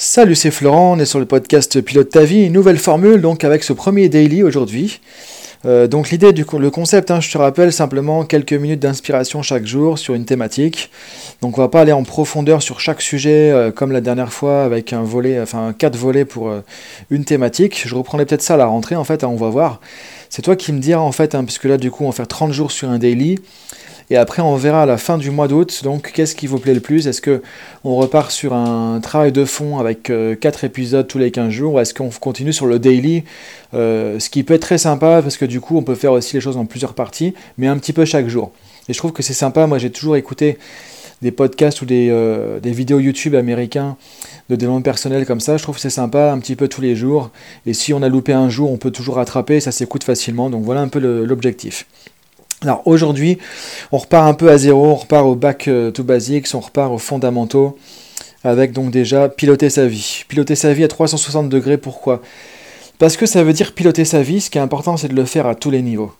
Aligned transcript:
Salut, 0.00 0.36
c'est 0.36 0.52
Florent, 0.52 0.92
on 0.92 1.00
est 1.00 1.04
sur 1.04 1.18
le 1.18 1.26
podcast 1.26 1.80
Pilote 1.80 2.08
ta 2.08 2.22
vie, 2.22 2.44
une 2.44 2.52
nouvelle 2.52 2.78
formule 2.78 3.20
donc 3.20 3.42
avec 3.42 3.64
ce 3.64 3.72
premier 3.72 4.08
daily 4.08 4.44
aujourd'hui. 4.44 5.00
Euh, 5.66 5.88
donc 5.88 6.10
l'idée 6.10 6.32
du 6.32 6.44
le 6.56 6.70
concept, 6.70 7.10
hein, 7.10 7.20
je 7.20 7.28
te 7.32 7.36
rappelle 7.36 7.72
simplement 7.72 8.24
quelques 8.24 8.52
minutes 8.52 8.78
d'inspiration 8.78 9.42
chaque 9.42 9.66
jour 9.66 9.98
sur 9.98 10.14
une 10.14 10.24
thématique. 10.24 10.92
Donc 11.42 11.58
on 11.58 11.60
va 11.60 11.66
pas 11.66 11.80
aller 11.80 11.90
en 11.90 12.04
profondeur 12.04 12.62
sur 12.62 12.78
chaque 12.78 13.02
sujet 13.02 13.50
euh, 13.50 13.72
comme 13.72 13.90
la 13.90 14.00
dernière 14.00 14.32
fois 14.32 14.62
avec 14.62 14.92
un 14.92 15.02
volet, 15.02 15.40
enfin 15.40 15.74
quatre 15.76 15.96
volets 15.96 16.24
pour 16.24 16.48
euh, 16.48 16.60
une 17.10 17.24
thématique. 17.24 17.82
Je 17.84 17.96
reprendrai 17.96 18.24
peut-être 18.24 18.42
ça 18.42 18.54
à 18.54 18.56
la 18.56 18.66
rentrée 18.66 18.94
en 18.94 19.02
fait, 19.02 19.24
hein, 19.24 19.28
on 19.32 19.36
va 19.36 19.48
voir. 19.48 19.80
C'est 20.30 20.42
toi 20.42 20.54
qui 20.54 20.72
me 20.72 20.78
diras 20.78 21.02
en 21.02 21.10
fait, 21.10 21.34
hein, 21.34 21.42
puisque 21.42 21.64
là 21.64 21.76
du 21.76 21.90
coup 21.90 22.04
on 22.04 22.10
va 22.10 22.12
faire 22.12 22.28
30 22.28 22.52
jours 22.52 22.70
sur 22.70 22.88
un 22.88 23.00
daily. 23.00 23.40
Et 24.10 24.16
après, 24.16 24.40
on 24.40 24.56
verra 24.56 24.82
à 24.84 24.86
la 24.86 24.96
fin 24.96 25.18
du 25.18 25.30
mois 25.30 25.48
d'août, 25.48 25.82
donc 25.84 26.12
qu'est-ce 26.12 26.34
qui 26.34 26.46
vous 26.46 26.58
plaît 26.58 26.72
le 26.72 26.80
plus? 26.80 27.06
Est-ce 27.06 27.20
que 27.20 27.42
on 27.84 27.96
repart 27.96 28.30
sur 28.30 28.54
un 28.54 29.00
travail 29.00 29.32
de 29.32 29.44
fond 29.44 29.78
avec 29.78 30.04
4 30.04 30.12
euh, 30.12 30.66
épisodes 30.66 31.06
tous 31.06 31.18
les 31.18 31.30
15 31.30 31.50
jours? 31.50 31.74
Ou 31.74 31.80
est-ce 31.80 31.92
qu'on 31.92 32.08
continue 32.08 32.54
sur 32.54 32.66
le 32.66 32.78
daily? 32.78 33.24
Euh, 33.74 34.18
Ce 34.18 34.30
qui 34.30 34.44
peut 34.44 34.54
être 34.54 34.62
très 34.62 34.78
sympa 34.78 35.20
parce 35.20 35.36
que 35.36 35.44
du 35.44 35.60
coup, 35.60 35.76
on 35.76 35.82
peut 35.82 35.94
faire 35.94 36.12
aussi 36.12 36.36
les 36.36 36.40
choses 36.40 36.56
en 36.56 36.64
plusieurs 36.64 36.94
parties, 36.94 37.34
mais 37.58 37.66
un 37.66 37.76
petit 37.76 37.92
peu 37.92 38.06
chaque 38.06 38.28
jour. 38.28 38.52
Et 38.88 38.94
je 38.94 38.98
trouve 38.98 39.12
que 39.12 39.22
c'est 39.22 39.34
sympa. 39.34 39.66
Moi, 39.66 39.76
j'ai 39.76 39.90
toujours 39.90 40.16
écouté 40.16 40.56
des 41.20 41.30
podcasts 41.30 41.82
ou 41.82 41.84
des, 41.84 42.08
euh, 42.10 42.58
vidéos 42.64 43.00
YouTube 43.00 43.34
américains 43.34 43.96
de 44.48 44.56
développement 44.56 44.80
personnel 44.80 45.26
comme 45.26 45.40
ça. 45.40 45.58
Je 45.58 45.62
trouve 45.62 45.74
que 45.74 45.80
c'est 45.82 45.90
sympa 45.90 46.32
un 46.32 46.38
petit 46.38 46.56
peu 46.56 46.68
tous 46.68 46.80
les 46.80 46.96
jours. 46.96 47.30
Et 47.66 47.74
si 47.74 47.92
on 47.92 48.02
a 48.02 48.08
loupé 48.08 48.32
un 48.32 48.48
jour, 48.48 48.72
on 48.72 48.78
peut 48.78 48.90
toujours 48.90 49.16
rattraper. 49.16 49.60
Ça 49.60 49.72
s'écoute 49.72 50.04
facilement. 50.04 50.48
Donc 50.48 50.64
voilà 50.64 50.80
un 50.80 50.88
peu 50.88 50.98
l'objectif. 50.98 51.84
Alors 52.62 52.82
aujourd'hui, 52.86 53.38
on 53.92 53.98
repart 53.98 54.26
un 54.26 54.34
peu 54.34 54.50
à 54.50 54.58
zéro, 54.58 54.86
on 54.86 54.94
repart 54.96 55.24
au 55.24 55.36
back 55.36 55.68
euh, 55.68 55.92
to 55.92 56.02
basics, 56.02 56.48
on 56.54 56.60
repart 56.60 56.92
aux 56.92 56.98
fondamentaux, 56.98 57.78
avec 58.42 58.72
donc 58.72 58.90
déjà 58.90 59.28
piloter 59.28 59.70
sa 59.70 59.86
vie. 59.86 60.24
Piloter 60.26 60.56
sa 60.56 60.72
vie 60.72 60.82
à 60.82 60.88
360 60.88 61.48
degrés, 61.48 61.78
pourquoi? 61.78 62.20
Parce 62.98 63.16
que 63.16 63.26
ça 63.26 63.44
veut 63.44 63.52
dire 63.52 63.74
piloter 63.74 64.04
sa 64.04 64.22
vie, 64.22 64.40
ce 64.40 64.50
qui 64.50 64.58
est 64.58 64.60
important 64.60 64.96
c'est 64.96 65.06
de 65.06 65.14
le 65.14 65.24
faire 65.24 65.46
à 65.46 65.54
tous 65.54 65.70
les 65.70 65.82
niveaux. 65.82 66.12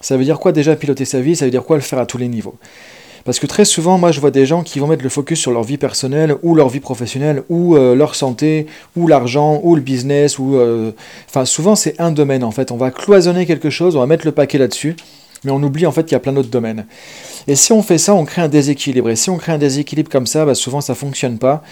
Ça 0.00 0.18
veut 0.18 0.24
dire 0.24 0.38
quoi 0.38 0.52
déjà 0.52 0.76
piloter 0.76 1.06
sa 1.06 1.20
vie? 1.20 1.34
Ça 1.34 1.46
veut 1.46 1.50
dire 1.50 1.64
quoi 1.64 1.76
le 1.76 1.82
faire 1.82 1.98
à 1.98 2.06
tous 2.06 2.18
les 2.18 2.28
niveaux? 2.28 2.56
Parce 3.24 3.38
que 3.38 3.46
très 3.46 3.64
souvent, 3.64 3.98
moi, 3.98 4.12
je 4.12 4.20
vois 4.20 4.30
des 4.30 4.46
gens 4.46 4.62
qui 4.62 4.78
vont 4.78 4.86
mettre 4.86 5.02
le 5.02 5.08
focus 5.08 5.40
sur 5.40 5.50
leur 5.50 5.62
vie 5.62 5.76
personnelle 5.76 6.36
ou 6.42 6.54
leur 6.54 6.68
vie 6.68 6.80
professionnelle 6.80 7.42
ou 7.48 7.76
euh, 7.76 7.94
leur 7.94 8.14
santé 8.14 8.66
ou 8.94 9.06
l'argent 9.06 9.60
ou 9.64 9.74
le 9.74 9.82
business 9.82 10.38
ou, 10.38 10.56
euh, 10.56 10.92
enfin, 11.28 11.44
souvent 11.44 11.74
c'est 11.74 12.00
un 12.00 12.10
domaine 12.10 12.44
en 12.44 12.50
fait. 12.50 12.72
On 12.72 12.76
va 12.76 12.90
cloisonner 12.90 13.46
quelque 13.46 13.70
chose, 13.70 13.96
on 13.96 14.00
va 14.00 14.06
mettre 14.06 14.26
le 14.26 14.32
paquet 14.32 14.58
là-dessus 14.58 14.96
mais 15.44 15.50
on 15.50 15.62
oublie 15.62 15.86
en 15.86 15.92
fait 15.92 16.04
qu'il 16.04 16.12
y 16.12 16.16
a 16.16 16.20
plein 16.20 16.32
d'autres 16.32 16.50
domaines. 16.50 16.86
Et 17.46 17.56
si 17.56 17.72
on 17.72 17.82
fait 17.82 17.98
ça, 17.98 18.14
on 18.14 18.24
crée 18.24 18.42
un 18.42 18.48
déséquilibre. 18.48 19.10
Et 19.10 19.16
si 19.16 19.30
on 19.30 19.36
crée 19.36 19.52
un 19.52 19.58
déséquilibre 19.58 20.10
comme 20.10 20.26
ça, 20.26 20.44
bah, 20.44 20.54
souvent 20.54 20.80
ça 20.80 20.92
ne 20.92 20.98
fonctionne 20.98 21.38
pas, 21.38 21.62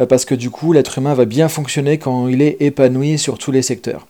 euh, 0.00 0.06
parce 0.06 0.24
que 0.24 0.34
du 0.34 0.50
coup, 0.50 0.72
l'être 0.72 0.98
humain 0.98 1.14
va 1.14 1.24
bien 1.24 1.48
fonctionner 1.48 1.98
quand 1.98 2.28
il 2.28 2.42
est 2.42 2.56
épanoui 2.60 3.18
sur 3.18 3.38
tous 3.38 3.52
les 3.52 3.62
secteurs. 3.62 4.06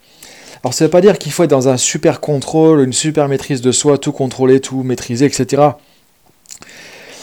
Alors 0.65 0.75
ça 0.75 0.85
ne 0.85 0.87
veut 0.87 0.93
pas 0.93 1.01
dire 1.01 1.19
qu'il 1.19 1.33
faut 1.33 1.43
être 1.43 1.51
dans 1.51 1.69
un 1.69 1.77
super 1.77 2.21
contrôle, 2.21 2.83
une 2.83 2.93
super 2.93 3.29
maîtrise 3.29 3.61
de 3.61 3.73
soi, 3.73 3.99
tout 3.99 4.13
contrôler, 4.13 4.61
tout 4.61 4.83
maîtriser, 4.83 5.27
etc. 5.27 5.63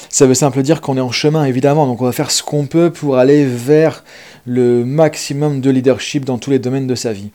Ça 0.09 0.25
veut 0.25 0.33
simplement 0.33 0.63
dire 0.63 0.81
qu'on 0.81 0.97
est 0.97 1.01
en 1.01 1.11
chemin, 1.11 1.45
évidemment, 1.45 1.85
donc 1.87 2.01
on 2.01 2.05
va 2.05 2.11
faire 2.11 2.31
ce 2.31 2.43
qu'on 2.43 2.65
peut 2.65 2.91
pour 2.91 3.17
aller 3.17 3.45
vers 3.45 4.03
le 4.45 4.83
maximum 4.83 5.61
de 5.61 5.69
leadership 5.69 6.25
dans 6.25 6.37
tous 6.37 6.49
les 6.49 6.59
domaines 6.59 6.87
de 6.87 6.95
sa 6.95 7.13
vie 7.13 7.29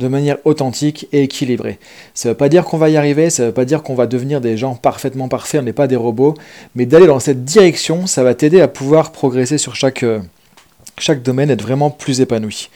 de 0.00 0.08
manière 0.08 0.38
authentique 0.44 1.06
et 1.12 1.22
équilibrée. 1.22 1.78
Ça 2.14 2.28
ne 2.28 2.32
veut 2.32 2.36
pas 2.36 2.48
dire 2.48 2.64
qu'on 2.64 2.78
va 2.78 2.88
y 2.88 2.96
arriver, 2.96 3.30
ça 3.30 3.44
ne 3.44 3.48
veut 3.48 3.54
pas 3.54 3.64
dire 3.64 3.82
qu'on 3.84 3.94
va 3.94 4.06
devenir 4.06 4.40
des 4.40 4.56
gens 4.56 4.74
parfaitement 4.74 5.28
parfaits, 5.28 5.60
on 5.60 5.64
n'est 5.64 5.72
pas 5.72 5.86
des 5.86 5.96
robots, 5.96 6.34
mais 6.74 6.86
d'aller 6.86 7.06
dans 7.06 7.20
cette 7.20 7.44
direction, 7.44 8.06
ça 8.06 8.24
va 8.24 8.34
t'aider 8.34 8.60
à 8.60 8.66
pouvoir 8.66 9.12
progresser 9.12 9.58
sur 9.58 9.76
chaque, 9.76 10.02
euh, 10.02 10.18
chaque 10.98 11.22
domaine, 11.22 11.50
être 11.50 11.62
vraiment 11.62 11.90
plus 11.90 12.20
épanoui. 12.20 12.70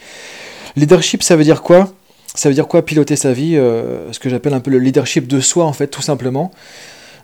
Leadership, 0.77 1.23
ça 1.23 1.35
veut 1.35 1.43
dire 1.43 1.61
quoi? 1.61 1.91
Ça 2.35 2.47
veut 2.47 2.55
dire 2.55 2.67
quoi 2.67 2.85
piloter 2.85 3.15
sa 3.15 3.33
vie 3.33 3.57
euh, 3.57 4.11
Ce 4.13 4.19
que 4.19 4.29
j'appelle 4.29 4.53
un 4.53 4.59
peu 4.59 4.71
le 4.71 4.79
leadership 4.79 5.27
de 5.27 5.39
soi, 5.39 5.65
en 5.65 5.73
fait, 5.73 5.87
tout 5.87 6.01
simplement? 6.01 6.51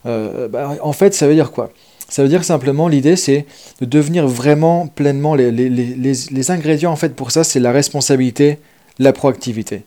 Euh, 0.06 0.47
bah, 0.47 0.78
en 0.81 0.94
fait, 0.94 1.13
ça 1.13 1.28
veut 1.28 1.35
dire 1.35 1.51
quoi? 1.51 1.72
Ça 2.09 2.23
veut 2.23 2.29
dire 2.29 2.44
simplement, 2.44 2.90
l'idée 2.90 3.16
c'est 3.16 3.45
de 3.79 3.85
devenir 3.85 4.28
vraiment 4.28 4.88
pleinement 4.88 5.34
les, 5.34 5.50
les, 5.50 5.69
les, 5.69 6.13
les 6.29 6.51
ingrédients 6.51 6.91
en 6.91 6.97
fait 6.97 7.16
pour 7.16 7.31
ça, 7.31 7.45
c'est 7.45 7.61
la 7.61 7.72
responsabilité, 7.72 8.59
la 9.00 9.13
proactivité 9.13 9.84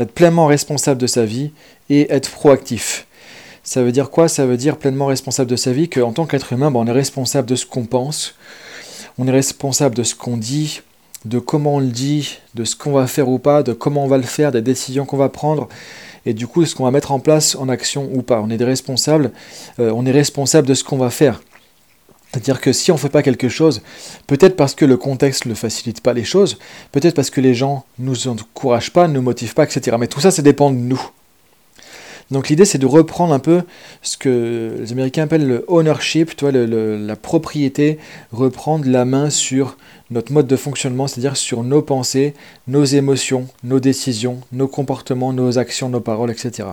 être 0.00 0.12
pleinement 0.12 0.46
responsable 0.46 1.00
de 1.00 1.06
sa 1.06 1.24
vie 1.24 1.50
et 1.88 2.12
être 2.12 2.30
proactif. 2.30 3.06
Ça 3.62 3.82
veut 3.82 3.92
dire 3.92 4.10
quoi? 4.10 4.28
Ça 4.28 4.46
veut 4.46 4.56
dire 4.56 4.76
pleinement 4.78 5.06
responsable 5.06 5.50
de 5.50 5.56
sa 5.56 5.72
vie 5.72 5.88
qu'en 5.88 6.12
tant 6.12 6.26
qu'être 6.26 6.52
humain, 6.52 6.70
ben, 6.70 6.80
on 6.80 6.86
est 6.86 6.92
responsable 6.92 7.48
de 7.48 7.56
ce 7.56 7.66
qu'on 7.66 7.84
pense, 7.84 8.34
on 9.18 9.26
est 9.26 9.32
responsable 9.32 9.94
de 9.94 10.02
ce 10.02 10.14
qu'on 10.14 10.36
dit, 10.36 10.80
de 11.24 11.38
comment 11.38 11.76
on 11.76 11.80
le 11.80 11.88
dit, 11.88 12.38
de 12.54 12.64
ce 12.64 12.74
qu'on 12.74 12.92
va 12.92 13.06
faire 13.06 13.28
ou 13.28 13.38
pas, 13.38 13.62
de 13.62 13.72
comment 13.72 14.04
on 14.04 14.08
va 14.08 14.16
le 14.16 14.22
faire, 14.22 14.52
des 14.52 14.62
décisions 14.62 15.04
qu'on 15.04 15.18
va 15.18 15.28
prendre, 15.28 15.68
et 16.24 16.32
du 16.32 16.46
coup 16.46 16.64
ce 16.64 16.74
qu'on 16.74 16.84
va 16.84 16.90
mettre 16.90 17.12
en 17.12 17.20
place 17.20 17.54
en 17.54 17.68
action 17.68 18.08
ou 18.12 18.22
pas. 18.22 18.40
On 18.40 18.50
est 18.50 18.56
des 18.56 18.64
responsables, 18.64 19.30
euh, 19.78 19.92
on 19.94 20.06
est 20.06 20.12
responsable 20.12 20.66
de 20.66 20.74
ce 20.74 20.84
qu'on 20.84 20.98
va 20.98 21.10
faire. 21.10 21.42
C'est-à-dire 22.30 22.60
que 22.60 22.72
si 22.72 22.92
on 22.92 22.94
ne 22.94 23.00
fait 23.00 23.08
pas 23.08 23.22
quelque 23.22 23.48
chose, 23.48 23.82
peut-être 24.28 24.54
parce 24.54 24.74
que 24.74 24.84
le 24.84 24.96
contexte 24.96 25.46
ne 25.46 25.54
facilite 25.54 26.00
pas 26.00 26.12
les 26.12 26.24
choses, 26.24 26.58
peut-être 26.92 27.14
parce 27.14 27.30
que 27.30 27.40
les 27.40 27.54
gens 27.54 27.84
ne 27.98 28.06
nous 28.06 28.28
encouragent 28.28 28.92
pas, 28.92 29.08
ne 29.08 29.14
nous 29.14 29.22
motivent 29.22 29.54
pas, 29.54 29.64
etc. 29.64 29.96
Mais 29.98 30.06
tout 30.06 30.20
ça, 30.20 30.30
ça 30.30 30.42
dépend 30.42 30.70
de 30.70 30.76
nous. 30.76 31.02
Donc 32.30 32.48
l'idée, 32.48 32.64
c'est 32.64 32.78
de 32.78 32.86
reprendre 32.86 33.34
un 33.34 33.40
peu 33.40 33.62
ce 34.02 34.16
que 34.16 34.76
les 34.78 34.92
Américains 34.92 35.24
appellent 35.24 35.48
le 35.48 35.64
ownership, 35.66 36.40
la 36.40 37.16
propriété, 37.16 37.98
reprendre 38.30 38.86
la 38.86 39.04
main 39.04 39.30
sur 39.30 39.76
notre 40.12 40.32
mode 40.32 40.46
de 40.46 40.56
fonctionnement, 40.56 41.08
c'est-à-dire 41.08 41.36
sur 41.36 41.64
nos 41.64 41.82
pensées, 41.82 42.34
nos 42.68 42.84
émotions, 42.84 43.48
nos 43.64 43.80
décisions, 43.80 44.40
nos 44.52 44.68
comportements, 44.68 45.32
nos 45.32 45.58
actions, 45.58 45.88
nos 45.88 46.00
paroles, 46.00 46.30
etc. 46.30 46.68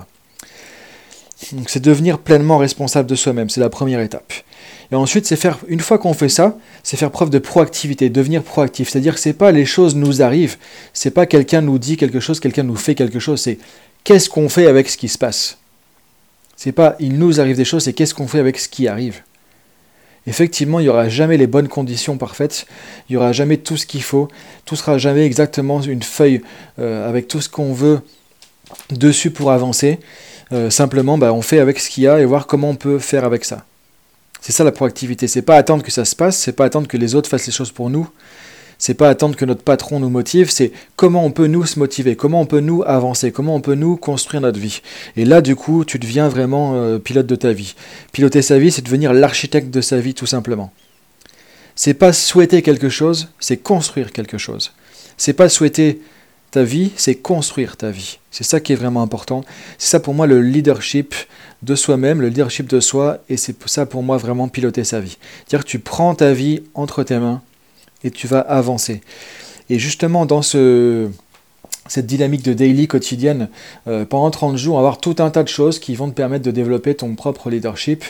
Donc 1.54 1.70
c'est 1.70 1.80
devenir 1.80 2.20
pleinement 2.20 2.60
responsable 2.60 3.10
de 3.10 3.16
soi-même, 3.16 3.50
c'est 3.50 3.62
la 3.62 3.70
première 3.70 4.00
étape. 4.00 4.34
Et 4.92 4.96
ensuite, 4.96 5.26
c'est 5.26 5.36
faire, 5.36 5.60
une 5.68 5.82
fois 5.82 5.98
qu'on 5.98 6.14
fait 6.14 6.30
ça, 6.30 6.58
c'est 6.84 6.98
faire 6.98 7.12
preuve 7.12 7.30
de 7.30 7.40
proactivité, 7.40 8.10
devenir 8.10 8.44
proactif. 8.44 8.90
C'est-à-dire 8.90 9.16
que 9.16 9.20
c'est 9.20 9.34
pas 9.34 9.52
les 9.52 9.66
choses 9.66 9.96
nous 9.96 10.22
arrivent, 10.22 10.58
c'est 10.94 11.12
pas 11.12 11.26
quelqu'un 11.26 11.62
nous 11.62 11.78
dit 11.78 11.98
quelque 11.98 12.20
chose, 12.20 12.40
quelqu'un 12.40 12.64
nous 12.64 12.76
fait 12.76 12.96
quelque 12.96 13.20
chose, 13.20 13.42
c'est 13.42 13.58
qu'est-ce 14.04 14.30
qu'on 14.30 14.48
fait 14.48 14.68
avec 14.68 14.90
ce 14.90 14.98
qui 14.98 15.10
se 15.10 15.18
passe? 15.18 15.58
C'est 16.56 16.72
pas 16.72 16.96
il 17.00 17.20
nous 17.20 17.40
arrive 17.42 17.58
des 17.58 17.66
choses, 17.66 17.84
c'est 17.84 17.94
qu'est-ce 17.94 18.14
qu'on 18.14 18.28
fait 18.28 18.40
avec 18.40 18.58
ce 18.60 18.70
qui 18.70 18.88
arrive? 18.88 19.22
Effectivement, 20.26 20.80
il 20.80 20.84
n'y 20.84 20.90
aura 20.90 21.08
jamais 21.08 21.38
les 21.38 21.48
bonnes 21.48 21.70
conditions 21.70 22.18
parfaites, 22.18 22.66
il 23.08 23.14
n'y 23.14 23.18
aura 23.18 23.32
jamais 23.32 23.58
tout 23.58 23.78
ce 23.78 23.86
qu'il 23.86 24.04
faut, 24.04 24.28
tout 24.66 24.76
sera 24.76 24.98
jamais 24.98 25.26
exactement 25.26 25.82
une 25.82 26.04
feuille 26.04 26.42
euh, 26.80 27.08
avec 27.08 27.28
tout 27.28 27.40
ce 27.40 27.48
qu'on 27.48 27.74
veut 27.74 28.02
dessus 28.90 29.32
pour 29.32 29.52
avancer. 29.52 30.00
Euh, 30.52 30.70
simplement, 30.70 31.18
bah, 31.18 31.34
on 31.34 31.42
fait 31.42 31.60
avec 31.60 31.80
ce 31.80 31.90
qu'il 31.90 32.04
y 32.04 32.08
a 32.08 32.20
et 32.20 32.26
voir 32.26 32.48
comment 32.48 32.70
on 32.70 32.76
peut 32.76 33.00
faire 33.00 33.24
avec 33.24 33.46
ça. 33.46 33.66
C'est 34.42 34.52
ça 34.52 34.64
la 34.64 34.72
proactivité. 34.72 35.28
C'est 35.28 35.42
pas 35.42 35.58
attendre 35.58 35.84
que 35.84 35.92
ça 35.92 36.06
se 36.06 36.16
passe, 36.16 36.38
c'est 36.38 36.54
pas 36.54 36.66
attendre 36.66 36.88
que 36.88 36.98
les 36.98 37.16
autres 37.16 37.30
fassent 37.30 37.48
les 37.48 37.54
choses 37.54 37.72
pour 37.72 37.90
nous. 37.90 38.10
C'est 38.80 38.94
pas 38.94 39.10
attendre 39.10 39.36
que 39.36 39.46
notre 39.46 39.64
patron 39.64 40.00
nous 40.00 40.10
motive, 40.10 40.52
c'est 40.52 40.72
comment 40.96 41.26
on 41.26 41.32
peut 41.32 41.48
nous 41.48 41.66
se 41.66 41.80
motiver, 41.80 42.16
comment 42.16 42.42
on 42.42 42.46
peut 42.46 42.60
nous 42.60 42.84
avancer, 42.86 43.32
comment 43.32 43.56
on 43.56 43.62
peut 43.62 43.74
nous 43.74 43.98
construire 43.98 44.42
notre 44.42 44.60
vie. 44.60 44.82
Et 45.16 45.26
là, 45.26 45.42
du 45.42 45.56
coup, 45.56 45.84
tu 45.84 45.98
deviens 45.98 46.30
vraiment 46.30 46.76
euh, 46.76 47.00
pilote 47.00 47.26
de 47.26 47.36
ta 47.36 47.54
vie. 47.54 47.74
Piloter 48.12 48.44
sa 48.44 48.60
vie, 48.60 48.72
c'est 48.72 48.84
devenir 48.84 49.14
l'architecte 49.14 49.72
de 49.72 49.82
sa 49.82 50.00
vie, 50.00 50.14
tout 50.14 50.28
simplement. 50.28 50.72
C'est 51.76 51.96
pas 51.96 52.14
souhaiter 52.14 52.62
quelque 52.62 52.90
chose, 52.90 53.30
c'est 53.40 53.58
construire 53.58 54.12
quelque 54.12 54.38
chose. 54.38 54.74
C'est 55.18 55.34
pas 55.34 55.50
souhaiter 55.50 56.00
ta 56.52 56.64
vie, 56.64 56.92
c'est 56.96 57.16
construire 57.16 57.78
ta 57.78 57.92
vie. 57.92 58.20
C'est 58.32 58.44
ça 58.44 58.60
qui 58.60 58.74
est 58.74 58.76
vraiment 58.76 59.02
important. 59.02 59.44
C'est 59.78 59.90
ça 59.90 60.00
pour 60.00 60.14
moi 60.14 60.28
le 60.28 60.42
leadership 60.42 61.16
de 61.64 61.76
soi-même, 61.76 62.22
le 62.22 62.30
leadership 62.30 62.68
de 62.68 62.80
soi, 62.80 63.20
et 63.30 63.38
c'est 63.38 63.56
ça 63.68 63.86
pour 63.86 64.04
moi 64.04 64.18
vraiment 64.18 64.48
piloter 64.48 64.84
sa 64.84 65.00
vie. 65.00 65.18
C'est-à-dire 65.46 65.66
que 65.66 65.70
tu 65.70 65.80
prends 65.80 66.16
ta 66.16 66.34
vie 66.34 66.64
entre 66.74 67.04
tes 67.04 67.18
mains 67.18 67.42
et 68.04 68.12
tu 68.12 68.28
vas 68.28 68.40
avancer. 68.40 69.02
Et 69.70 69.80
justement 69.80 70.26
dans 70.26 70.42
ce, 70.42 71.10
cette 71.88 72.06
dynamique 72.06 72.44
de 72.44 72.54
daily 72.54 72.88
quotidienne, 72.88 73.50
euh, 73.88 74.06
pendant 74.06 74.32
30 74.32 74.58
jours, 74.58 74.78
avoir 74.78 75.00
tout 75.00 75.16
un 75.20 75.30
tas 75.30 75.44
de 75.44 75.48
choses 75.48 75.80
qui 75.80 75.96
vont 75.96 76.10
te 76.10 76.16
permettre 76.16 76.46
de 76.46 76.52
développer 76.52 76.96
ton 76.96 77.16
propre 77.16 77.50
leadership, 77.50 78.04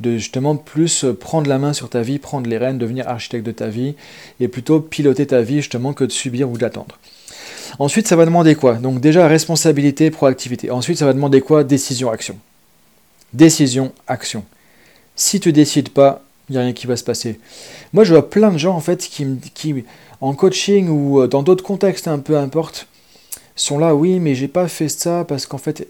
de 0.00 0.16
justement 0.16 0.56
plus 0.56 1.04
prendre 1.18 1.48
la 1.48 1.58
main 1.58 1.72
sur 1.72 1.88
ta 1.88 2.02
vie, 2.02 2.18
prendre 2.18 2.48
les 2.48 2.58
rênes, 2.58 2.78
devenir 2.78 3.08
architecte 3.08 3.44
de 3.44 3.52
ta 3.52 3.68
vie, 3.68 3.94
et 4.40 4.48
plutôt 4.48 4.80
piloter 4.80 5.26
ta 5.26 5.42
vie 5.42 5.56
justement 5.56 5.92
que 5.92 6.04
de 6.04 6.12
subir 6.12 6.50
ou 6.50 6.58
d'attendre. 6.58 6.98
Ensuite, 7.78 8.06
ça 8.06 8.16
va 8.16 8.24
demander 8.24 8.54
quoi? 8.54 8.74
Donc 8.74 9.00
déjà 9.00 9.26
responsabilité, 9.26 10.10
proactivité. 10.10 10.70
Ensuite, 10.70 10.98
ça 10.98 11.06
va 11.06 11.12
demander 11.12 11.40
quoi? 11.40 11.64
Décision, 11.64 12.10
action. 12.10 12.36
Décision, 13.32 13.92
action. 14.06 14.44
Si 15.16 15.40
tu 15.40 15.52
décides 15.52 15.88
pas, 15.88 16.22
il 16.48 16.52
n'y 16.52 16.58
a 16.58 16.62
rien 16.62 16.72
qui 16.72 16.86
va 16.86 16.96
se 16.96 17.04
passer. 17.04 17.40
Moi, 17.92 18.04
je 18.04 18.12
vois 18.12 18.28
plein 18.28 18.50
de 18.50 18.58
gens, 18.58 18.74
en 18.74 18.80
fait, 18.80 18.98
qui, 18.98 19.26
qui 19.54 19.84
en 20.20 20.34
coaching 20.34 20.88
ou 20.88 21.20
euh, 21.20 21.26
dans 21.26 21.42
d'autres 21.42 21.64
contextes, 21.64 22.08
un 22.08 22.18
peu 22.18 22.36
importe, 22.36 22.86
sont 23.56 23.78
là, 23.78 23.94
oui, 23.94 24.20
mais 24.20 24.34
j'ai 24.34 24.48
pas 24.48 24.68
fait 24.68 24.88
ça 24.88 25.24
parce 25.26 25.46
qu'en 25.46 25.58
fait, 25.58 25.88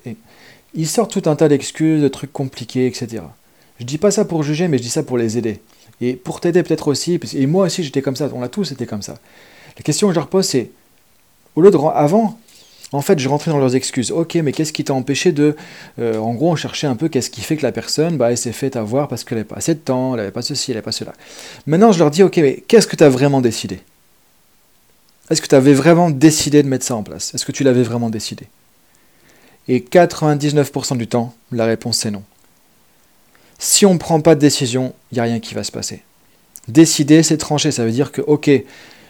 ils 0.74 0.88
sortent 0.88 1.12
tout 1.12 1.28
un 1.28 1.36
tas 1.36 1.48
d'excuses, 1.48 2.02
de 2.02 2.08
trucs 2.08 2.32
compliqués, 2.32 2.86
etc. 2.86 3.22
Je 3.78 3.84
dis 3.84 3.98
pas 3.98 4.10
ça 4.10 4.24
pour 4.24 4.42
juger, 4.42 4.68
mais 4.68 4.78
je 4.78 4.82
dis 4.82 4.90
ça 4.90 5.02
pour 5.02 5.18
les 5.18 5.38
aider. 5.38 5.60
Et 6.00 6.14
pour 6.14 6.40
t'aider 6.40 6.62
peut-être 6.62 6.88
aussi, 6.88 7.20
et 7.34 7.46
moi 7.46 7.66
aussi 7.66 7.84
j'étais 7.84 8.02
comme 8.02 8.16
ça, 8.16 8.28
on 8.34 8.42
a 8.42 8.48
tous 8.48 8.72
été 8.72 8.86
comme 8.86 9.02
ça. 9.02 9.18
La 9.76 9.82
question 9.82 10.08
que 10.08 10.14
je 10.14 10.18
leur 10.18 10.28
pose, 10.28 10.46
c'est, 10.46 10.70
au 11.56 11.60
lieu. 11.60 11.70
Avant, 11.94 12.38
en 12.92 13.00
fait, 13.00 13.18
je 13.18 13.28
rentrais 13.28 13.50
dans 13.50 13.58
leurs 13.58 13.74
excuses. 13.74 14.10
Ok, 14.10 14.34
mais 14.36 14.52
qu'est-ce 14.52 14.72
qui 14.72 14.84
t'a 14.84 14.92
empêché 14.92 15.32
de... 15.32 15.56
Euh, 15.98 16.18
en 16.18 16.34
gros, 16.34 16.52
on 16.52 16.56
cherchait 16.56 16.86
un 16.86 16.96
peu 16.96 17.08
qu'est-ce 17.08 17.30
qui 17.30 17.40
fait 17.40 17.56
que 17.56 17.62
la 17.62 17.72
personne, 17.72 18.16
bah, 18.18 18.30
elle 18.30 18.38
s'est 18.38 18.52
fait 18.52 18.76
avoir 18.76 19.08
parce 19.08 19.24
qu'elle 19.24 19.38
n'avait 19.38 19.48
pas 19.48 19.56
assez 19.56 19.74
de 19.74 19.80
temps, 19.80 20.12
elle 20.12 20.20
n'avait 20.20 20.30
pas 20.30 20.42
ceci, 20.42 20.70
elle 20.70 20.76
n'avait 20.76 20.84
pas 20.84 20.92
cela. 20.92 21.12
Maintenant, 21.66 21.92
je 21.92 21.98
leur 21.98 22.10
dis, 22.10 22.22
ok, 22.22 22.36
mais 22.38 22.62
qu'est-ce 22.68 22.86
que 22.86 22.96
tu 22.96 23.04
as 23.04 23.08
vraiment 23.08 23.40
décidé? 23.40 23.80
Est-ce 25.30 25.40
que 25.40 25.46
tu 25.46 25.54
avais 25.54 25.72
vraiment 25.72 26.10
décidé 26.10 26.62
de 26.62 26.68
mettre 26.68 26.84
ça 26.84 26.94
en 26.94 27.02
place? 27.02 27.34
Est-ce 27.34 27.46
que 27.46 27.52
tu 27.52 27.64
l'avais 27.64 27.82
vraiment 27.82 28.10
décidé? 28.10 28.46
Et 29.68 29.80
99% 29.80 30.98
du 30.98 31.06
temps, 31.06 31.34
la 31.50 31.64
réponse 31.64 32.04
est 32.04 32.10
non. 32.10 32.24
Si 33.58 33.86
on 33.86 33.94
ne 33.94 33.98
prend 33.98 34.20
pas 34.20 34.34
de 34.34 34.40
décision, 34.40 34.92
il 35.10 35.14
n'y 35.14 35.20
a 35.20 35.22
rien 35.22 35.40
qui 35.40 35.54
va 35.54 35.64
se 35.64 35.72
passer. 35.72 36.02
Décider, 36.68 37.22
c'est 37.22 37.38
trancher. 37.38 37.70
Ça 37.70 37.84
veut 37.84 37.92
dire 37.92 38.12
que, 38.12 38.20
ok, 38.20 38.50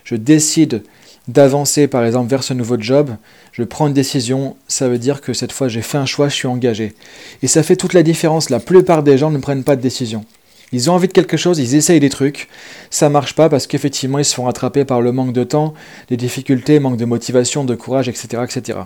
je 0.05 0.15
décide 0.15 0.83
d'avancer 1.29 1.87
par 1.87 2.05
exemple 2.05 2.29
vers 2.29 2.43
ce 2.43 2.55
nouveau 2.55 2.77
job, 2.79 3.11
je 3.53 3.63
prends 3.63 3.87
une 3.87 3.95
décision, 3.95 4.57
ça 4.69 4.89
veut 4.89 4.99
dire 4.99 5.21
que 5.21 5.33
cette 5.33 5.53
fois 5.53 5.69
j'ai 5.69 5.83
fait 5.83 5.99
un 5.99 6.07
choix, 6.07 6.29
je 6.29 6.35
suis 6.35 6.49
engagé. 6.49 6.95
Et 7.43 7.47
ça 7.47 7.63
fait 7.63 7.77
toute 7.77 7.95
la 7.95 8.03
différence. 8.03 8.51
La 8.51 8.61
plupart 8.61 9.03
des 9.03 9.19
gens 9.19 9.31
ne 9.31 9.39
prennent 9.39 9.65
pas 9.65 9.77
de 9.77 9.81
décision. 9.81 10.25
Ils 10.73 10.91
ont 10.91 10.95
envie 10.95 11.09
de 11.09 11.13
quelque 11.13 11.37
chose, 11.37 11.59
ils 11.59 11.75
essayent 11.75 12.01
des 12.01 12.09
trucs, 12.09 12.49
ça 12.89 13.11
marche 13.11 13.35
pas 13.35 13.51
parce 13.51 13.67
qu'effectivement 13.67 14.19
ils 14.19 14.25
se 14.25 14.35
font 14.35 14.45
rattraper 14.45 14.87
par 14.87 15.03
le 15.03 15.13
manque 15.13 15.35
de 15.35 15.45
temps, 15.45 15.75
les 16.09 16.17
difficultés, 16.17 16.81
manque 16.81 16.97
de 16.97 17.05
motivation, 17.05 17.65
de 17.65 17.75
courage, 17.75 18.09
etc. 18.09 18.43
etc. 18.43 18.79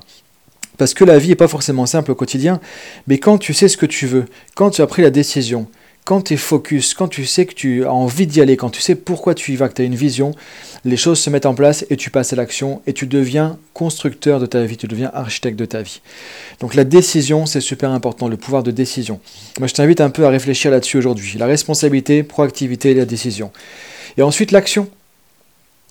Parce 0.79 0.95
que 0.95 1.05
la 1.05 1.19
vie 1.19 1.29
n'est 1.29 1.37
pas 1.37 1.49
forcément 1.49 1.87
simple 1.87 2.11
au 2.11 2.17
quotidien, 2.17 2.61
mais 3.07 3.19
quand 3.19 3.39
tu 3.39 3.55
sais 3.55 3.69
ce 3.69 3.77
que 3.77 3.87
tu 3.87 4.07
veux, 4.07 4.27
quand 4.57 4.71
tu 4.71 4.83
as 4.83 4.87
pris 4.89 5.03
la 5.03 5.11
décision, 5.11 5.69
quand 6.07 6.23
tu 6.23 6.35
es 6.35 6.37
focus, 6.37 6.95
quand 6.95 7.09
tu 7.09 7.27
sais 7.27 7.47
que 7.47 7.53
tu 7.53 7.85
as 7.85 7.93
envie 7.93 8.29
d'y 8.29 8.41
aller, 8.41 8.57
quand 8.57 8.71
tu 8.71 8.81
sais 8.81 8.95
pourquoi 8.95 9.35
tu 9.35 9.53
y 9.53 9.57
vas, 9.57 9.69
que 9.69 9.75
tu 9.75 9.83
as 9.83 9.85
une 9.85 9.97
vision, 9.97 10.37
les 10.85 10.97
choses 10.97 11.19
se 11.19 11.31
mettent 11.31 11.47
en 11.47 11.55
place 11.55 11.85
et 11.91 11.97
tu 11.97 12.11
passes 12.11 12.33
à 12.33 12.37
l'action 12.37 12.81
et 12.87 12.93
tu 12.93 13.09
deviens 13.09 13.59
constructeur 13.75 14.39
de 14.39 14.47
ta 14.47 14.63
vie, 14.63 14.77
tu 14.77 14.87
deviens 14.87 15.11
architecte 15.13 15.59
de 15.59 15.65
ta 15.65 15.83
vie. 15.83 16.01
Donc 16.61 16.77
la 16.77 16.85
décision, 16.85 17.45
c'est 17.45 17.61
super 17.61 17.91
important, 17.91 18.29
le 18.29 18.37
pouvoir 18.37 18.63
de 18.63 18.71
décision. 18.71 19.19
Moi, 19.59 19.67
je 19.67 19.75
t'invite 19.75 20.01
un 20.01 20.11
peu 20.11 20.25
à 20.25 20.29
réfléchir 20.29 20.71
là-dessus 20.71 20.97
aujourd'hui. 20.97 21.39
La 21.39 21.47
responsabilité, 21.47 22.23
proactivité 22.23 22.93
et 22.93 22.95
la 22.95 23.05
décision. 23.05 23.51
Et 24.17 24.23
ensuite, 24.23 24.53
l'action. 24.53 24.89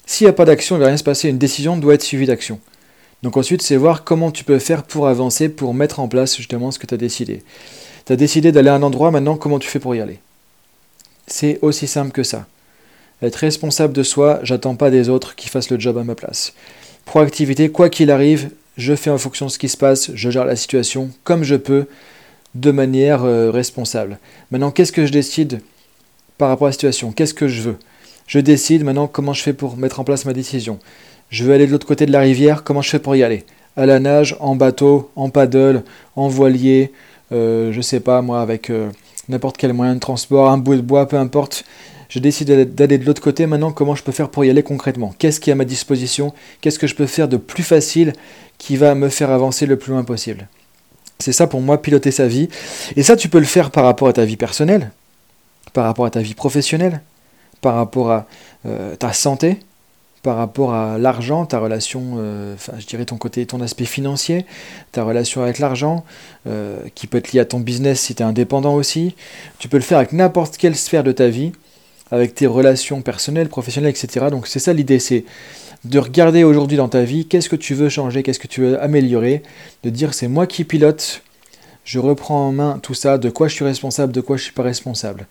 S'il 0.06 0.28
n'y 0.28 0.30
a 0.30 0.34
pas 0.34 0.46
d'action, 0.46 0.78
il 0.78 0.80
ne 0.80 0.84
va 0.84 0.88
rien 0.88 0.98
se 0.98 1.04
passer. 1.04 1.28
Une 1.28 1.38
décision 1.38 1.76
doit 1.76 1.94
être 1.94 2.04
suivie 2.04 2.26
d'action. 2.26 2.62
Donc 3.22 3.36
ensuite, 3.36 3.62
c'est 3.62 3.76
voir 3.76 4.06
comment 4.06 4.32
tu 4.32 4.46
peux 4.46 4.60
faire 4.60 4.84
pour 4.84 5.10
avancer, 5.10 5.50
pour 5.50 5.74
mettre 5.74 6.00
en 6.00 6.08
place 6.08 6.38
justement 6.38 6.72
ce 6.72 6.80
que 6.80 6.88
tu 6.88 6.94
as 6.94 6.98
décidé. 6.98 7.44
Tu 8.06 8.14
as 8.14 8.16
décidé 8.16 8.52
d'aller 8.52 8.70
à 8.70 8.76
un 8.76 8.84
endroit, 8.84 9.10
maintenant 9.10 9.36
comment 9.36 9.60
tu 9.60 9.68
fais 9.68 9.80
pour 9.80 9.96
y 9.96 10.02
aller? 10.02 10.20
C'est 11.28 11.58
aussi 11.62 11.88
simple 11.88 12.12
que 12.12 12.24
ça. 12.24 12.46
Être 13.22 13.38
responsable 13.38 13.94
de 13.94 14.04
soi, 14.04 14.40
j'attends 14.44 14.76
pas 14.76 14.92
des 14.92 15.10
autres 15.10 15.36
qui 15.36 15.50
fassent 15.50 15.72
le 15.72 15.80
job 15.80 15.98
à 15.98 16.04
ma 16.04 16.14
place. 16.14 16.54
Proactivité, 17.06 17.70
quoi 17.70 17.90
qu'il 17.90 18.12
arrive, 18.12 18.52
je 18.78 18.94
fais 18.96 19.10
en 19.10 19.18
fonction 19.18 19.48
de 19.48 19.52
ce 19.52 19.58
qui 19.58 19.70
se 19.70 19.78
passe, 19.78 20.12
je 20.14 20.30
gère 20.30 20.46
la 20.46 20.56
situation 20.56 21.10
comme 21.24 21.44
je 21.44 21.56
peux, 21.56 21.88
de 22.54 22.72
manière 22.72 23.24
euh, 23.24 23.50
responsable. 23.50 24.20
Maintenant, 24.52 24.72
qu'est-ce 24.72 24.92
que 24.92 25.06
je 25.06 25.12
décide 25.12 25.62
par 26.38 26.50
rapport 26.50 26.68
à 26.68 26.70
la 26.70 26.74
situation? 26.74 27.12
Qu'est-ce 27.12 27.34
que 27.34 27.48
je 27.48 27.62
veux? 27.62 27.78
Je 28.28 28.40
décide 28.40 28.84
maintenant 28.84 29.08
comment 29.08 29.34
je 29.34 29.42
fais 29.42 29.54
pour 29.54 29.78
mettre 29.78 30.00
en 30.00 30.04
place 30.04 30.26
ma 30.26 30.34
décision. 30.34 30.80
Je 31.30 31.44
veux 31.44 31.54
aller 31.54 31.68
de 31.68 31.72
l'autre 31.72 31.88
côté 31.88 32.06
de 32.06 32.12
la 32.12 32.20
rivière, 32.20 32.64
comment 32.64 32.82
je 32.82 32.90
fais 32.90 33.00
pour 33.00 33.16
y 33.16 33.24
aller? 33.24 33.46
À 33.78 33.86
la 33.86 34.00
nage, 34.00 34.38
en 34.40 34.56
bateau, 34.56 35.12
en 35.16 35.30
paddle, 35.30 35.84
en 36.16 36.28
voilier, 36.28 36.92
je 37.32 37.82
sais 37.82 38.00
pas 38.00 38.22
moi, 38.22 38.42
avec 38.42 38.70
euh, 38.70 38.90
n'importe 39.30 39.58
quel 39.58 39.74
moyen 39.74 39.96
de 39.96 40.00
transport, 40.00 40.50
un 40.50 40.58
bout 40.58 40.76
de 40.76 40.82
bois, 40.82 41.08
peu 41.08 41.18
importe. 41.18 41.66
Je 42.10 42.20
décide 42.20 42.76
d'aller 42.76 42.98
de 42.98 43.06
l'autre 43.06 43.22
côté. 43.22 43.46
Maintenant, 43.48 43.72
comment 43.72 43.96
je 43.96 44.04
peux 44.04 44.12
faire 44.12 44.30
pour 44.30 44.46
y 44.46 44.50
aller 44.50 44.64
concrètement? 44.64 45.14
Qu'est-ce 45.18 45.40
qui 45.40 45.50
est 45.50 45.54
à 45.54 45.56
ma 45.56 45.66
disposition? 45.66 46.34
Qu'est-ce 46.62 46.80
que 46.80 46.88
je 46.88 46.96
peux 46.96 47.08
faire 47.08 47.28
de 47.28 47.38
plus 47.38 47.64
facile 47.64 48.14
qui 48.58 48.78
va 48.78 48.96
me 48.96 49.10
faire 49.10 49.32
avancer 49.32 49.66
le 49.66 49.78
plus 49.78 49.92
loin 49.92 50.04
possible? 50.04 50.48
C'est 51.20 51.32
ça 51.32 51.48
pour 51.48 51.62
moi, 51.62 51.82
piloter 51.82 52.12
sa 52.12 52.28
vie. 52.28 52.50
Et 52.96 53.04
ça, 53.04 53.16
tu 53.16 53.30
peux 53.30 53.40
le 53.40 53.46
faire 53.46 53.72
par 53.72 53.86
rapport 53.86 54.08
à 54.08 54.14
ta 54.14 54.26
vie 54.26 54.38
personnelle, 54.38 54.92
par 55.74 55.86
rapport 55.86 56.06
à 56.06 56.12
ta 56.12 56.22
vie 56.22 56.36
professionnelle, 56.36 57.02
par 57.62 57.76
rapport 57.76 58.12
à 58.12 58.28
euh, 58.66 58.96
ta 58.96 59.14
santé, 59.14 59.60
par 60.26 60.38
rapport 60.38 60.74
à 60.74 60.98
l'argent, 60.98 61.46
ta 61.46 61.60
relation, 61.60 62.16
euh, 62.18 62.56
enfin 62.56 62.74
je 62.80 62.88
dirais 62.88 63.06
ton 63.06 63.16
côté, 63.16 63.46
ton 63.46 63.62
aspect 63.62 63.86
financier, 63.86 64.48
ta 64.92 65.04
relation 65.04 65.44
avec 65.44 65.60
l'argent, 65.60 66.04
euh, 66.48 66.80
qui 66.96 67.06
peut 67.06 67.20
être 67.20 67.32
lié 67.32 67.42
à 67.42 67.46
ton 67.46 67.60
business 67.60 68.02
si 68.02 68.16
tu 68.16 68.24
es 68.24 68.26
indépendant 68.26 68.74
aussi. 68.74 69.14
Tu 69.60 69.70
peux 69.70 69.78
le 69.78 69.84
faire 69.84 70.00
avec 70.00 70.14
n'importe 70.14 70.58
quelle 70.58 70.76
sphère 70.76 71.04
de 71.04 71.12
ta 71.12 71.28
vie, 71.28 71.52
avec 72.10 72.34
tes 72.34 72.48
relations 72.48 73.04
personnelles, 73.04 73.50
professionnelles, 73.50 73.92
etc. 73.92 74.26
Donc 74.32 74.48
c'est 74.48 74.58
ça 74.58 74.74
l'idée, 74.74 74.98
c'est 74.98 75.26
de 75.84 76.00
regarder 76.00 76.44
aujourd'hui 76.44 76.78
dans 76.78 76.90
ta 76.90 77.04
vie 77.04 77.28
qu'est-ce 77.28 77.48
que 77.48 77.56
tu 77.56 77.76
veux 77.76 77.90
changer, 77.90 78.24
qu'est-ce 78.24 78.40
que 78.40 78.48
tu 78.48 78.62
veux 78.62 78.82
améliorer, 78.82 79.44
de 79.84 79.92
dire 79.92 80.16
c'est 80.16 80.28
moi 80.28 80.48
qui 80.48 80.64
pilote, 80.64 81.22
je 81.84 82.00
reprends 82.00 82.48
en 82.48 82.52
main 82.52 82.80
tout 82.82 82.96
ça, 82.96 83.20
de 83.20 83.30
quoi 83.30 83.48
je 83.48 83.54
suis 83.54 83.66
responsable, 83.66 84.12
de 84.12 84.22
quoi 84.22 84.38
je 84.38 84.42
suis 84.42 84.54
pas 84.54 84.64
responsable. 84.64 85.28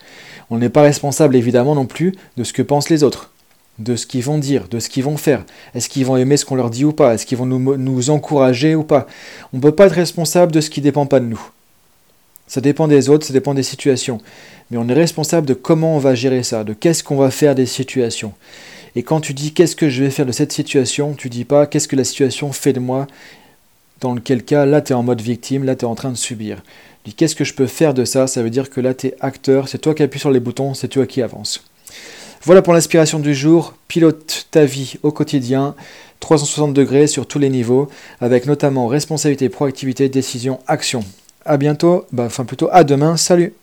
On 0.51 0.59
n'est 0.59 0.69
pas 0.69 0.83
responsable 0.83 1.35
évidemment 1.35 1.75
non 1.75 1.87
plus 1.87 2.15
de 2.37 2.45
ce 2.45 2.53
que 2.53 2.63
pensent 2.63 2.91
les 2.91 3.03
autres 3.03 3.33
de 3.79 3.97
ce 3.97 4.07
qu'ils 4.07 4.23
vont 4.23 4.39
dire, 4.39 4.69
de 4.69 4.79
ce 4.79 4.89
qu'ils 4.89 5.05
vont 5.05 5.17
faire. 5.17 5.45
Est-ce 5.75 5.89
qu'ils 5.89 6.07
vont 6.07 6.17
aimer 6.17 6.37
ce 6.37 6.45
qu'on 6.45 6.55
leur 6.55 6.71
dit 6.71 6.85
ou 6.85 6.93
pas? 6.93 7.15
Est-ce 7.15 7.27
qu'ils 7.27 7.39
vont 7.39 7.47
nous, 7.47 8.11
encourager 8.11 8.75
ou 8.75 8.85
pas? 8.85 9.07
On 9.53 9.57
ne 9.57 9.63
peut 9.63 9.75
pas 9.75 9.87
être 9.87 9.93
responsable 9.93 10.53
de 10.53 10.61
ce 10.61 10.71
qui 10.71 10.81
ne 10.81 10.85
dépend 10.85 11.07
pas 11.07 11.21
de 11.21 11.27
nous. 11.27 11.41
Ça 12.47 12.61
dépend 12.61 12.89
des 12.89 13.09
autres, 13.09 13.27
ça 13.27 13.33
dépend 13.33 13.55
des 13.55 13.63
situations. 13.63 14.21
Mais 14.71 14.77
on 14.77 14.89
est 14.89 14.95
responsable 14.95 15.47
de 15.47 15.55
comment 15.55 15.97
on 15.97 15.99
va 15.99 16.15
gérer 16.15 16.43
ça, 16.43 16.63
de 16.63 16.73
qu'est-ce 16.73 17.03
qu'on 17.03 17.17
va 17.17 17.31
faire 17.31 17.55
des 17.55 17.67
situations. 17.67 18.33
Et 18.97 19.03
quand 19.03 19.21
tu 19.21 19.35
dis 19.35 19.53
qu'est-ce 19.53 19.75
que 19.75 19.89
je 19.89 20.05
vais 20.05 20.11
faire 20.11 20.27
de 20.27 20.33
cette 20.33 20.53
situation, 20.53 21.15
tu 21.15 21.29
dis 21.29 21.45
pas 21.45 21.67
qu'est-ce 21.67 21.89
que 21.89 21.97
la 21.97 22.05
situation 22.05 22.53
fait 22.53 22.73
de 22.73 22.81
moi, 22.81 23.09
dans 24.01 24.15
lequel 24.15 24.45
cas 24.45 24.67
là 24.67 24.83
tu 24.83 24.93
es 24.93 24.95
en 24.95 25.03
mode 25.03 25.21
victime, 25.21 25.65
là 25.65 25.75
tu 25.75 25.85
es 25.85 25.89
en 25.89 25.97
train 25.97 26.11
de 26.11 26.17
subir. 26.17 26.63
Tu 27.03 27.11
dis 27.11 27.15
qu'est-ce 27.15 27.35
que 27.35 27.45
je 27.45 27.55
peux 27.55 27.67
faire 27.67 27.93
de 27.93 28.05
ça, 28.05 28.27
ça 28.29 28.43
veut 28.43 28.51
dire 28.51 28.71
que 28.71 28.81
là 28.81 28.95
tu 28.95 29.09
es 29.09 29.17
acteur, 29.21 29.69
c'est 29.69 29.79
toi 29.79 29.95
qui 29.95 30.03
appuies 30.03 30.21
sur 30.21 30.31
les 30.31 30.41
boutons, 30.41 30.75
c'est 30.75 30.89
toi 30.89 31.07
qui 31.07 31.23
avance. 31.23 31.65
Voilà 32.47 32.61
pour 32.61 32.75
l'inspiration 32.75 33.21
du 33.21 33.35
jour. 33.35 33.73
Pilote 33.89 34.49
ta 34.51 34.67
vie 34.67 34.97
au 35.03 35.11
quotidien, 35.13 35.75
360 36.21 36.75
degrés 36.75 37.07
sur 37.07 37.27
tous 37.27 37.39
les 37.39 37.49
niveaux, 37.49 37.89
avec 38.21 38.45
notamment 38.45 38.87
responsabilité, 38.87 39.49
proactivité, 39.49 40.11
décision, 40.11 40.61
action. 40.67 41.03
A 41.47 41.57
bientôt, 41.57 42.05
bah, 42.13 42.25
enfin 42.27 42.45
plutôt 42.45 42.69
à 42.71 42.85
demain. 42.85 43.17
Salut 43.17 43.55